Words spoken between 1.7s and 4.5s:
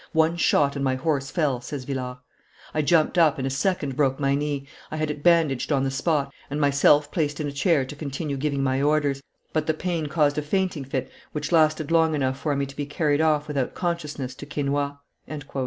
Villars. "I jumped up, and a second broke my